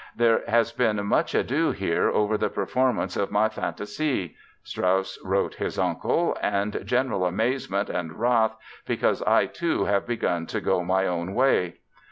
"There 0.15 0.41
has 0.47 0.71
been 0.71 1.05
much 1.05 1.35
ado 1.35 1.69
here 1.69 2.09
over 2.09 2.35
the 2.35 2.49
performance 2.49 3.15
of 3.15 3.29
my 3.29 3.49
Fantasy" 3.49 4.33
Strauss 4.63 5.19
wrote 5.23 5.53
his 5.53 5.77
uncle 5.77 6.35
"and 6.41 6.81
general 6.85 7.23
amazement 7.23 7.87
and 7.87 8.19
wrath 8.19 8.55
because 8.87 9.21
I, 9.21 9.45
too, 9.45 9.85
have 9.85 10.07
begun 10.07 10.47
to 10.47 10.59
go 10.59 10.83
my 10.83 11.05
own 11.05 11.35
way." 11.35 11.81